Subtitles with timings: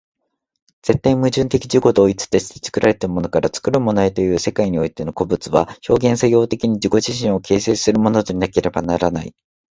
[0.81, 9.35] 絶対矛盾的自己同一として、作られたものから作るものへという世界においての個物は、表現作用的に自己自身を形成するものでなければならない。